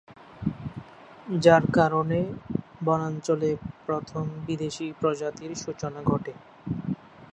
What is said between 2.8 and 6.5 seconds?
বনাঞ্চলে প্রথম বিদেশি প্রজাতির সূচনা ঘটে।